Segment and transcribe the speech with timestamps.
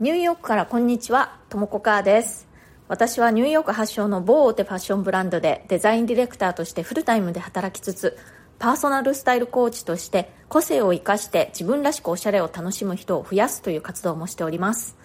[0.00, 2.48] ニューヨークからこんにちは、ともこかーです。
[2.88, 8.18] 私はニューヨーク発祥の某大手ファッションブランドでデザインディレクターとしてフルタイムで働きつつ、
[8.58, 14.96] パーソナルスタイルコーチとして個性を生かして自分らしくおしゃれを楽しむ人を増やすという活動もしております。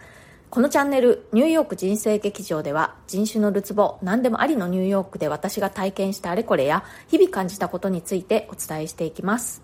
[0.49, 9.61] このチャンネル、ニューヨーク人生劇場では人種のるつぼ、何でもありのニューヨークで私が体験したあれこれや日々感じたことについてお伝えしていきます。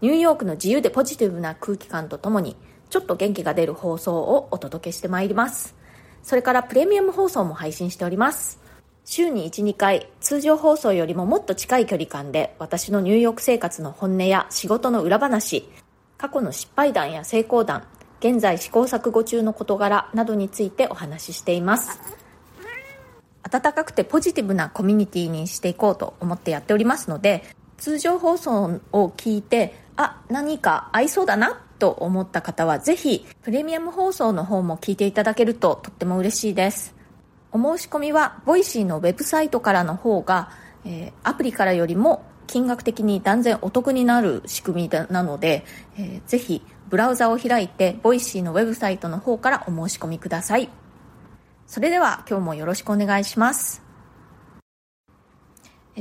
[0.00, 2.56] ニューヨークの自由でポジティブな空気感とともに、
[2.92, 5.74] ちょっと元気が出る放送をお届けしてまいります。
[6.22, 8.60] それからプレミアム放送も配信しております。
[9.06, 15.66] 週に1、2回、通常放送よりももっと近い距離感で、私のニューヨーク生活の本音や仕事の裏話、
[16.18, 17.84] 過去の失敗談や成功談、
[18.20, 21.98] 現在試行錯誤中の事柄などについてお話ししています。
[23.42, 27.42] 温かくてポジティブなコミュニティにしていこうと思ってやっておりますので、
[27.78, 36.94] 通常放送を聞いて、あ、何か合いそうだなと思った方はぜひプレミアム放送の方も聞いていただけるととっても嬉しいです。
[37.50, 40.52] お申し込みはボイシーのウェブサイトからの方が、
[40.84, 45.64] えーアプリからよりも金額的に断然お得になる仕組みなので、
[45.98, 50.68] えーぜひブラウザを開いてボイシーのウェブサイトの方からお申し込みください。
[51.66, 53.82] それでは今日もよろしくお願いします。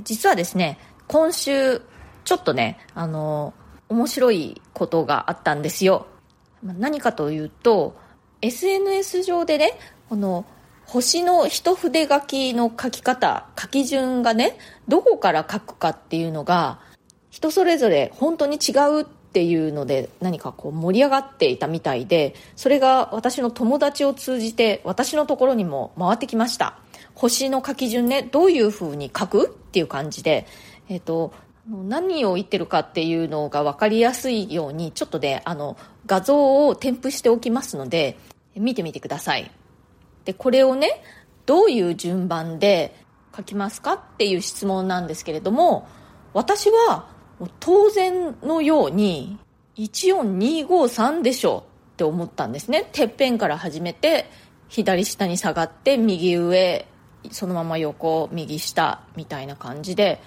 [0.04, 1.82] 実はですね、今週
[2.24, 3.56] ちょっとね、あの、
[3.92, 6.08] 面白いことがあったんですよ。
[6.64, 7.96] 何かというと、
[8.42, 9.78] SNS 上でね、
[10.10, 10.46] この
[10.86, 16.80] 星の一筆書きの書き方、書き順がね、どこから書くかっていうのが、
[17.30, 26.80] 人それぞれ本当に違うっていうので何かこう盛り上がっていたみたいで、それが私の友達を通じて私のところにも回ってきました。
[27.14, 30.48] 星の書き順ね、どういう風に書くっていう感じで、
[30.88, 31.34] えっ、と、
[31.68, 38.18] 何を言ってるかっていうのが分かりやすいように、ちょっとで、あの、画像を添付しておきますので、
[38.56, 39.52] 見てみてください。
[40.26, 41.04] で、これをね、
[41.46, 42.96] どういう順番で
[43.36, 45.88] 書きますかっていう質問なんですけれども、
[46.34, 47.10] 私は
[47.60, 49.38] 当然のように、
[49.78, 52.88] 14253でしょって思ったんですね。
[52.92, 54.30] てっぺんから始めて、
[54.68, 56.88] 左下に下がって、右上、
[57.32, 60.22] そのまま横、右下、みたいな感じで、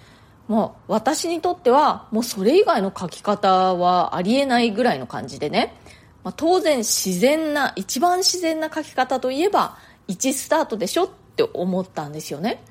[0.48, 5.74] もう私にとっては、もうそれ以外の書き方はありえないぐらいの感じでね、
[6.22, 9.76] まあ、当然自然な、一番自然な書き方といえば、
[10.08, 12.62] 1スタートでしょって思ったんですよね。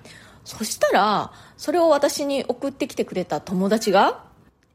[0.44, 4.24] そしたら、それを私に送ってきてくれた友達が、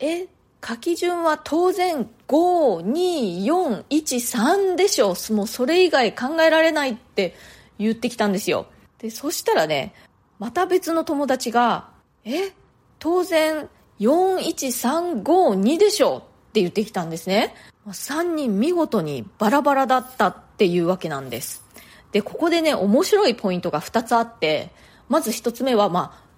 [0.01, 0.27] え、
[0.67, 7.37] 書き順は当然5、2、4、1、3でしょもうそれ以外考えられないって
[7.79, 8.67] 言ってきたんですよ。
[8.99, 9.95] で、そしたらね、
[10.39, 11.91] また別の友達が、
[12.25, 12.53] え、
[12.99, 13.69] 当然
[14.01, 16.21] 4、1、3、5、2でしょっ
[16.53, 17.55] て言ってきたんですね。
[17.87, 21.65] 3人見事にバラバラだったっていうわけなんです。
[22.13, 24.71] で、ここでね、面白いポイントが2つあって、
[25.09, 26.29] まず1つ目は、まあ、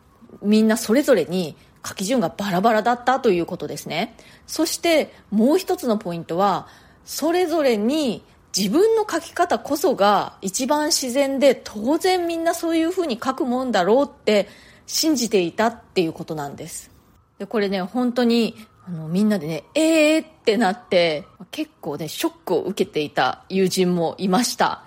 [0.43, 1.56] みんなそれぞれに
[1.87, 4.16] 書き順がバラバラだったということですね。
[4.47, 6.69] そして、もう1つのポイントは、
[7.04, 8.22] それぞれに
[8.56, 14.49] 自分の書き方こそが一番自然で、当然みんなそういう風に書くもんだろうって
[14.91, 16.91] 信じていたっていうことなんです。
[17.39, 18.56] で、これね、本当に、
[18.87, 24.84] あの、みんなでね、えーってなって、結構ね、ショックを受けていた友人もいました。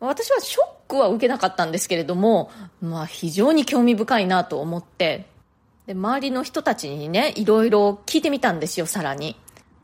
[0.00, 5.26] 私はショックは受けなかったんですけれども、まあ非常に興味深いなと思って、
[5.86, 9.36] で、周りの人たちにね、いろいろ聞いてみたんですよ、さらに。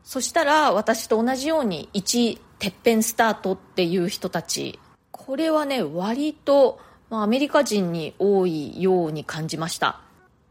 [0.03, 4.79] そしたら、私と同じように、1、てっぺんスタートっていう人たち、
[5.11, 6.79] これはね、割と、
[7.09, 10.01] まあ、アメリカ人に多いように感じました。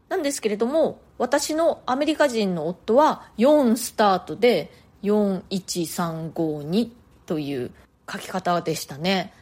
[0.09, 4.71] なんですけれども、私のアメリカ人の夫は4スタートで
[5.03, 6.89] 41352
[7.25, 7.71] という
[8.11, 9.33] 書き方でしたね。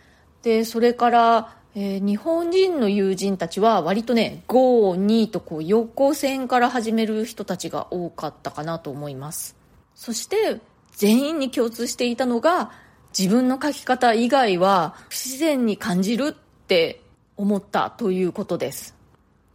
[0.44, 9.56] で、それから、えー日本人の友人たちは割とね、5、2とこう横線から始める人たちが多かったかなと思います。
[9.96, 10.60] そして、
[10.92, 12.72] 全員に共通していたのが、
[13.18, 17.02] 自分の書き方以外は不自然に感じるって
[17.38, 18.96] 思ったということです。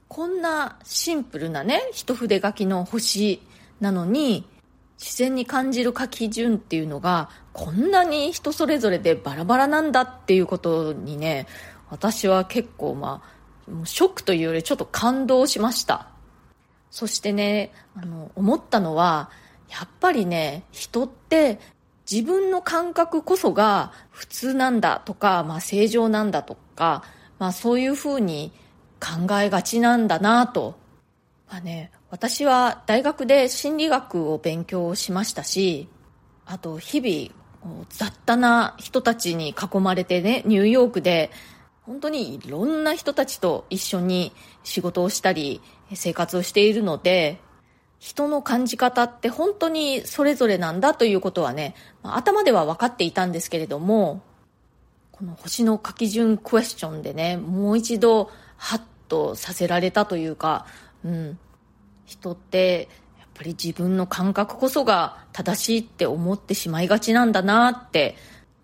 [0.08, 3.42] こんなシンプルなね、一筆書きの星
[3.80, 4.46] なのに、
[4.98, 11.46] 自然に感じる書き順っていうのが、こんなに人それぞれでバラバラなんだっていうことにね、
[11.90, 16.08] 私は結構まあ、ショックというよりちょっと感動しました。
[16.90, 19.30] そしてね、あの、思ったのは、
[19.70, 21.58] やっぱりね、人って
[22.10, 27.02] 自分の感覚こそが普通なんだとか、まあ正常なんだとか、
[27.42, 28.52] まあそういうふうに
[29.00, 30.78] 考えがちなんだなと。
[31.50, 35.88] まあね、私は大学で心理学を勉強しましたし、
[36.46, 41.32] あと日々雑多な人たちに囲まれてねニューヨークで
[41.82, 45.60] 本当にいろんな人たちと一緒に仕事をしたり
[45.94, 47.40] 生活をしているので
[47.98, 51.74] 人の感じ方って本当にそれぞれなんだということはね
[52.04, 54.22] 頭では分かっていたんですけれども
[55.22, 60.66] この星の書き順クエスチョンでねもう一度ハッとさせられたというか、
[61.04, 61.38] うん、
[62.06, 62.88] 人って
[63.20, 68.16] やっぱり自分の感覚こそが正しいって思ってしまいがちなんだなって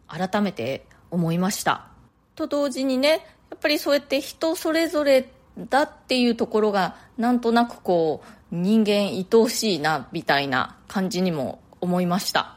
[0.09, 1.87] 改めて思いました。
[2.35, 3.17] と同時にねや
[3.55, 12.57] っぱりそうやって人それぞれだっていうところがなんとなくこう人間愛おしいなみたいな感じにも思いました。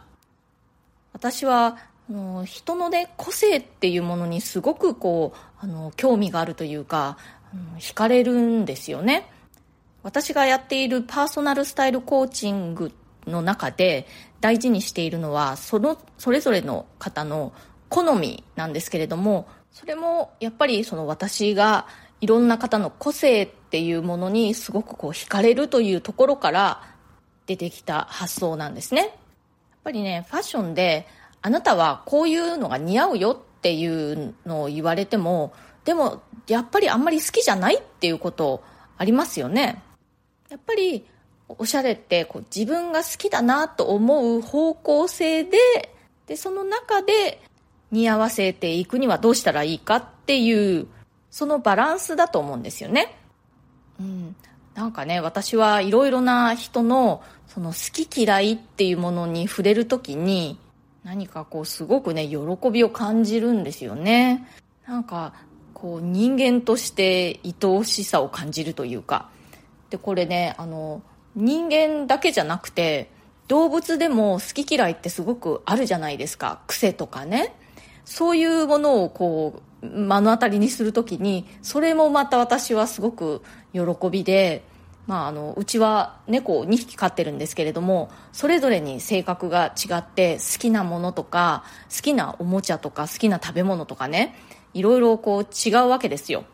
[1.13, 1.77] 私は
[2.11, 7.17] の人のね個性っていうものにすごくこうあの興味があるというか、
[7.79, 9.29] 惹かれるんですよね。
[10.03, 12.91] 私がやっているパーソナルスタイルコーチング
[13.27, 14.07] の中で
[14.39, 17.53] 大事にしているのはそのそれぞれの方の
[17.89, 21.87] 好みなんですけれどもそれもやっぱりその私が
[22.19, 26.83] いろんな方の個性っていうものにすごくこう惹かれるというところから
[27.45, 29.01] 出てきた発想なんですね。
[29.01, 29.11] やっ
[29.83, 31.07] ぱりねファッションで
[31.41, 35.53] あなたはこういうのが似合うよっていうのを言われても
[35.85, 38.63] でもやっぱりあんまり好きじゃないっていうこと
[38.97, 39.81] ありますよね
[40.49, 41.05] やっぱり
[41.47, 45.57] おしゃれってこう自分が好きだなと思う方向性で
[46.27, 47.41] でその中で
[47.91, 50.87] 似合わせていくにはどうしたらいいかっていう
[51.29, 53.17] そのバランスだと思うんですよね。
[53.99, 54.35] うん、
[54.75, 60.57] なんかね私はいろいろな人のその好き嫌いっていうものに触れるときに
[61.03, 62.37] 何かこうすごくね喜
[62.71, 64.47] びを感じるんですよね。
[64.87, 65.33] なんか
[65.73, 69.29] こう人間として愛おしさを感じるというか。
[69.89, 71.01] でこれねあの
[71.35, 73.09] 人間だけじゃなくて
[73.47, 76.61] 動物でも好き嫌いってすごくあるじゃないですか。
[76.67, 77.55] 癖とかね。
[78.05, 83.41] そういうものをこう目の当たりにするときにそれもまた私はすごく
[83.73, 83.81] 喜
[84.11, 84.63] びで、
[85.07, 91.63] まあ、あのうちは猫を2匹飼ってるんですけれどもそれぞれに性格が違って好きなものとか
[91.93, 94.35] 好きなおもちゃとか好きな食べ物とかね
[94.73, 96.45] いろいろこう違うわけですよ。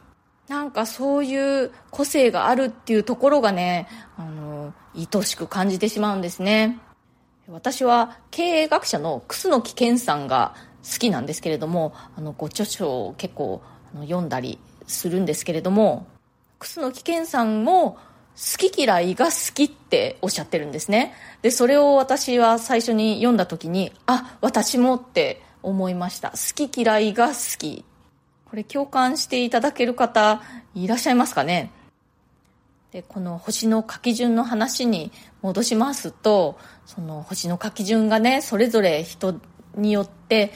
[0.48, 6.80] なんかそういう個性があるっていうところがねあの愛しく感じてしまうんですね。
[7.50, 13.62] 私は経営学者の楠木健さんが好きなんですけれどもあのご著書を結構
[14.02, 16.08] 読んだりするんですけれども
[16.60, 17.98] 楠木健さんも
[18.38, 21.14] 好き嫌いが好きっておっしゃってるんですね。
[21.42, 26.30] でそれを私は最初に読んだ時にあ私もって思いました。
[26.30, 27.84] 好き嫌いが好き。
[28.46, 30.42] これ共感していただける方
[30.76, 31.72] いらっしゃいますかね？
[32.92, 35.12] でこの星の書き順の話に
[35.42, 39.36] 戻しますとその星の書き順がねそれぞれ人
[39.76, 40.54] によって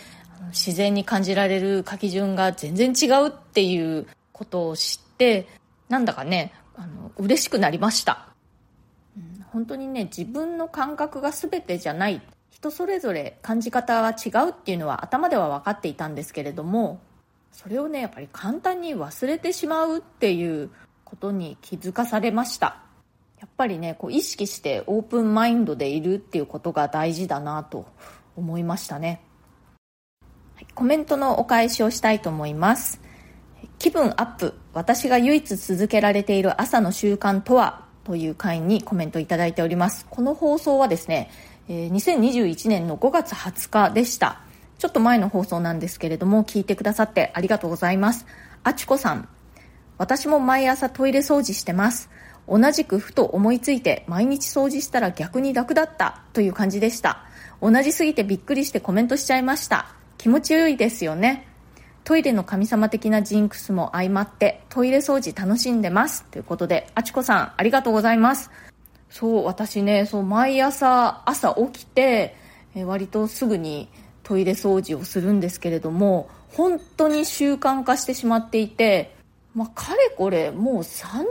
[0.51, 5.48] 自然に感じられる書き順が全然違うっていうことを知って
[5.89, 8.30] なんだかねあの嬉しくなりました、
[9.16, 12.22] うん、本当にね自分の感覚が全てじゃない。
[12.50, 17.00] 人それぞれ感じ方は違うっていうのは頭では分かっていたんですけれども
[17.51, 20.69] それをねやっぱり簡単に忘れてしまうっていう
[21.06, 22.81] ことに気づかされました。
[23.39, 27.86] やっぱりねこう意識してオープンマインドでいるっていうことが大事だなと
[28.36, 29.22] 思いましたね。
[30.75, 33.01] コメントのお返しをしたいと思います。
[33.79, 34.53] 気分アップ。
[34.74, 40.06] 私が唯一続けられている朝の習慣とはという回にコメントいただいております。
[40.10, 41.30] この放送はですね
[41.68, 44.40] 2021年の5月20日でした。
[44.78, 48.25] ちょっと前の放送なんですけれども聞いてくださってありがとうございます。
[48.63, 49.28] あちこさん
[49.98, 52.10] 私も毎朝トイレ掃除してます。
[52.48, 56.22] 同じくふと思いついて毎日掃除したら逆に楽だった。
[56.34, 57.24] という感じでした。
[57.62, 59.94] 同じすぎてびっくりしてコメントしちゃいました。
[60.18, 61.48] 気持ちよいですよね。
[62.03, 66.25] トイレの神様的なジンクスも相まってトイレ掃除楽しんでます。
[66.25, 68.50] ということであちこさんありがとうございます。
[69.10, 72.36] そう私ねそう毎朝朝起きて、
[72.75, 73.89] え割とすぐに
[74.24, 79.15] トイレ掃除をするんですけれども本当に習慣化してしまっていて、
[79.53, 81.27] まあ、かれこれもう3年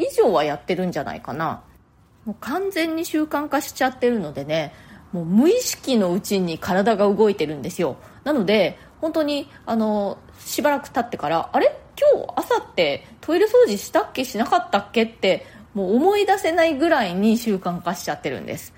[0.00, 1.62] 以上はやってるんじゃないかな。
[2.24, 4.72] もう完全に習慣化しちゃってるのでね
[5.12, 7.96] もう無意識のうちに体が動いてるんですよ。
[8.24, 11.76] なので本当にあのしばらく経ってからあれ？
[11.98, 14.24] 今日朝ってトイレ掃除したっけ？
[14.24, 15.04] しなかったっけ？
[15.04, 18.74] ってもう思い出せないぐらいに習慣化しちゃってるんです。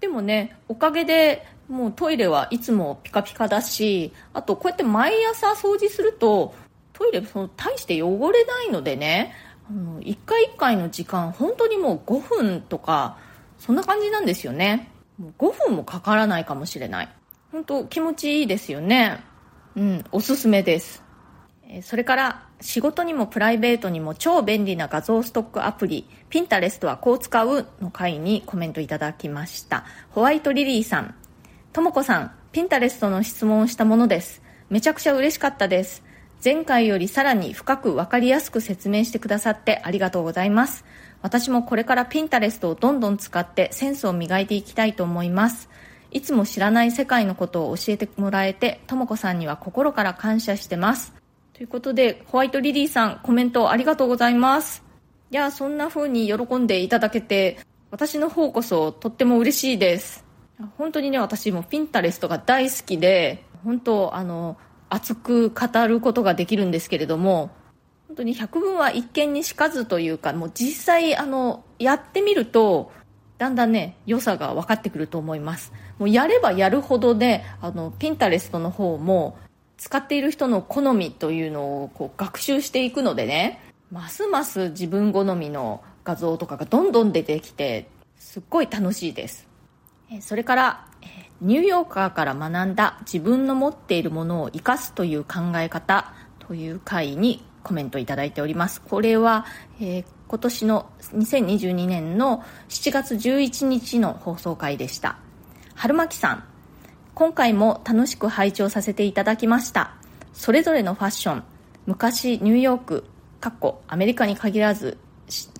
[0.00, 6.54] でもねおかげでもうトイレはいつもピカピカだしあとこうやって毎朝掃除すると
[6.92, 9.32] トイレその大して汚れないのでね
[9.70, 13.16] あの1回1回の時間本当にもう5分とか
[13.58, 14.90] そんな感じなんですよね。
[15.18, 17.08] もう5分もかからないかもしれない。
[17.50, 19.20] 本当気持ちいいですよね。
[19.76, 21.02] うんおすすめです。
[21.82, 29.84] それから仕事にもプライベートにも超便利な画像ストックアプリピンタレストはこう使うの回にコメントいただきました。
[30.10, 31.14] ホワイトリリーさん。
[31.72, 34.42] ともこさんピンタレストの質問をしたものです。
[34.70, 36.04] めちゃくちゃ嬉しかったです。
[36.44, 40.84] 前回よりさらに深く分かりやすく説明してくださってありがとうございます。
[41.22, 45.70] 私もこれからピンタレストをどんどん使ってセンスを磨いていきたいと思います。
[46.14, 51.12] いつも知らない世界のことを教えてもらえてともこさんには心から感謝してます
[51.54, 54.82] ということで、ホワイトリリーさん、コメントありがとうございます。
[55.30, 57.58] いや、そんな風に喜んでいただけて、
[57.92, 60.24] 私の方こそとっても嬉しいです。
[60.78, 64.56] 本当にね、私もピンタレストが大好きで、本当、あの、
[64.88, 67.50] 熱く語ることができるんですけれども、
[68.08, 72.90] 本当に百聞は一見にしかずというか、もう実際、あの、やってみると、
[73.38, 75.72] だんだんね、良さが分かってくると思います。
[75.98, 79.36] もうやればやるほどね、あの、ピンタレストの方も、
[79.76, 83.60] 使っている人の好みというのをこう学習していくのでね
[83.90, 89.46] ますます自分好みの画像とかがどんどん出てきてすっごい楽しいです
[90.20, 90.86] それから
[91.40, 99.46] ニューヨーカーから学んだ自分の持っているものを生かすという考え方という回にコメントいただいておりますこれは、
[99.80, 105.18] えー、今年の2022年の7月11日の放送回でした。
[105.74, 106.44] 春巻さん
[107.14, 109.94] 今回も楽しく拝聴させていただきました。
[110.32, 111.44] それぞれのファッション
[111.86, 113.04] 昔ニューヨーク
[113.40, 114.98] かっこアメリカに限らず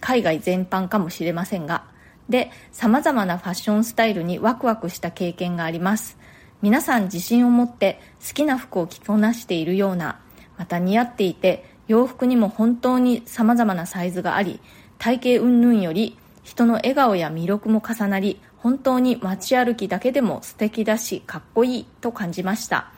[0.00, 1.84] 海外全般かもしれませんが
[2.28, 6.18] で様々なファッションスタイルにワクワクした経験があります。
[6.62, 10.20] 皆さん自信を持って好きな服を着こなしているような
[10.56, 14.60] また似合っていて洋服にも本当に様々なサイズがあり
[14.98, 22.90] 体型云々より人の笑顔や魅力も重なり本当に街歩きだけでも素敵だしかっこいいと感じました。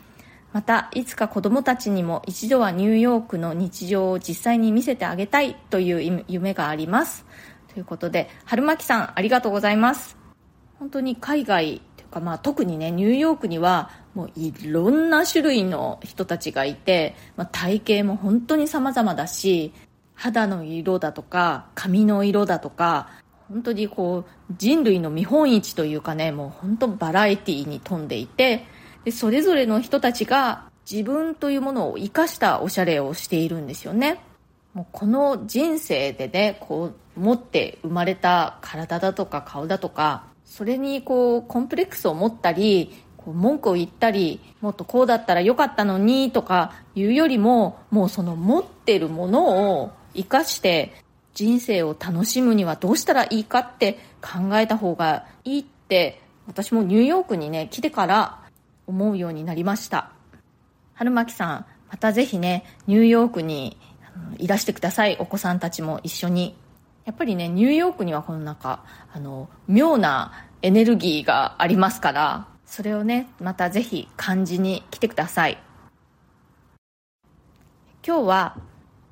[0.52, 7.26] またいつか子供たちにも一度はニューヨークの日常を実際に見せてあげたいという夢があります。
[7.74, 10.16] ということで春巻さんありがとうございます。
[10.78, 19.72] 本当に海外、まあ、特にねニューヨークにはもういろんな種類の人たちがいて、まあ、体型も本当に様々だし
[20.14, 23.10] 肌の色だとか髪の色だとか
[23.48, 28.64] 本当にこう人類の見本市というかねもう本当バラエティーに富んでいて
[29.04, 34.20] でそれぞれの人たちが自分というものを生かしたおしゃれをしているんですよね。
[34.72, 50.94] もうこの人生でねこう持って生まれた体だとか顔だとかそれにこうコンプレックスを持ったりこう文句を言ったりもっとこうだったらよかったのにとかいうよりももうその持ってるものを生かして
[51.34, 58.40] 人生を楽しむにはどうしたらいいかって考えた方がいいって私もニューヨークにね来てから
[58.86, 60.12] 思うようになりました。
[60.94, 63.76] 春巻さんまたぜひねニューヨークに
[64.38, 65.18] いらしてください。
[65.20, 66.56] お子さんたちも一緒に。
[67.04, 68.82] やっぱりねニューヨークにはこのなんか
[69.12, 75.58] あの妙なエネルギーがありますからそれをねまたぜひ感じに来てください。
[78.06, 78.56] 今日は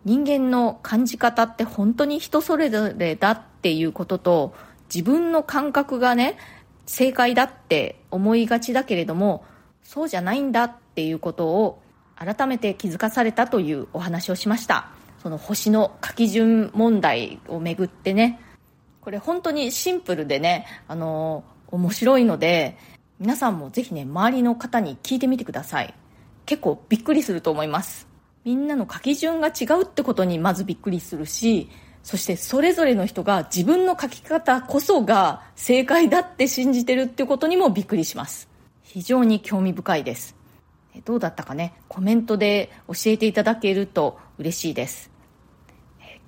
[0.04, 4.54] 人間の感じ方って本当に人それぞれだっていうことと
[4.94, 6.36] 自分の感覚がね
[6.86, 9.44] 正解だって思いがちだけれども
[9.82, 11.82] そうじゃないんだっていうことを
[12.16, 14.90] 改めて気づかされたというお話をしました。
[15.22, 18.40] その星の書き順問題をめぐってね
[19.04, 22.78] これ本当にシンプルでねあの面白いので
[23.20, 25.94] 皆さんもぜひね周りの方に聞いてみてください。
[26.46, 28.08] 結構びっくりすると思います。
[28.44, 31.70] みんなの書き順が違うってことにまずびっくりするし
[32.02, 38.48] そしてそれぞれの人が自分の書き方こそが正解だって信じてるってことにもびっくりします。
[38.82, 40.36] 非常に興味深いです。
[41.04, 41.74] どうだったかね？
[41.88, 45.10] コメントで教えていただけると嬉しいです。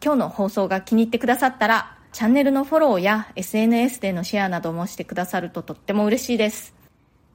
[0.03, 6.75] 今日の放送が気に入ってくださったらチャンネルのフォローや SNS でのシェアなどもしてくださるととっても嬉しいです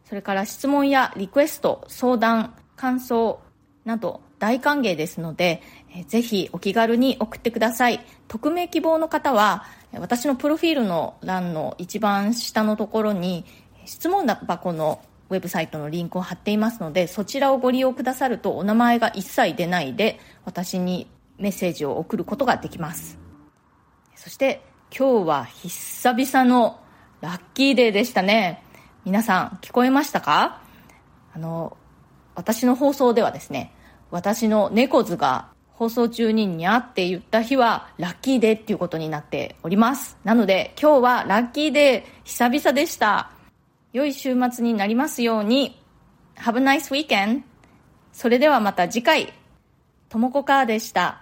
[0.05, 3.41] それから質問やリクエスト相談感想
[3.85, 5.61] など大歓迎ですので、
[6.07, 8.03] ぜひお気軽に送ってください。
[8.27, 13.45] 匿名希望の方は、私のプロフィールの欄の一番下のところに、
[13.85, 21.05] 質問箱のウェブサイトのリンクを貼っていますので、そちらをご利用くださるとお名前が一切出ないで、私に
[21.37, 23.20] メッセージを送ることができます。
[24.21, 24.61] そして
[24.95, 26.79] 今日は久々の
[27.21, 28.63] ラッキーデーでしたね。
[29.03, 30.61] 皆さん聞こえましたか？
[31.33, 31.75] あの、
[32.35, 33.73] 私の放送ではですね、
[34.11, 40.19] 私の猫図が放送中ににゃって言った日はラッキーデーっていうことになっております。
[40.23, 43.31] なので今日はラッキーデー久々でした。
[43.91, 45.81] 良い週末になりますように。
[46.35, 47.41] Have a nice weekend!
[48.13, 49.33] それではまた次回、
[50.09, 51.20] ともこかーでした。